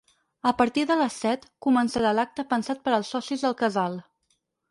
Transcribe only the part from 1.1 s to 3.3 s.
set, començarà l’acte pensat per als